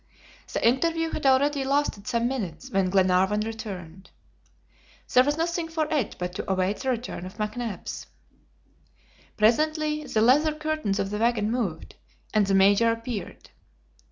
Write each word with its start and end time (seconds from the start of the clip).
The 0.51 0.67
interview 0.67 1.11
had 1.11 1.27
already 1.27 1.63
lasted 1.63 2.07
some 2.07 2.27
minutes 2.27 2.71
when 2.71 2.89
Glenarvan 2.89 3.41
returned. 3.41 4.09
There 5.13 5.23
was 5.23 5.37
nothing 5.37 5.67
for 5.67 5.85
it 5.93 6.15
but 6.17 6.33
to 6.33 6.51
await 6.51 6.77
the 6.77 6.89
return 6.89 7.23
of 7.23 7.37
McNabbs. 7.37 8.07
Presently 9.37 10.03
the 10.05 10.21
leather 10.23 10.55
curtains 10.55 10.97
of 10.97 11.11
the 11.11 11.19
wagon 11.19 11.51
moved, 11.51 11.97
and 12.33 12.47
the 12.47 12.55
Major 12.55 12.91
appeared. 12.91 13.51